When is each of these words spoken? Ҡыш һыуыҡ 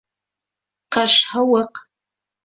Ҡыш 0.95 1.17
һыуыҡ 1.33 1.83